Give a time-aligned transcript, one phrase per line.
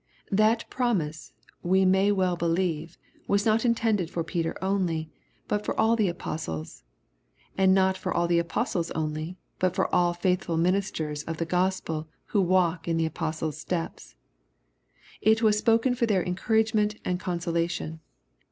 [0.31, 1.31] That promise,
[1.61, 5.11] we may well believe, was not intended for Peter only
[5.47, 6.83] but for all the Apostles,—
[7.59, 12.07] ^and not for all the Apostles only, but for all faithful ministers of the Gospel
[12.33, 14.15] who walk in the Apostles' steps.
[15.21, 17.99] It was spoken for their encouragement and consolation.